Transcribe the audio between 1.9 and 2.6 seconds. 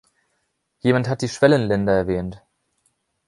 erwähnt.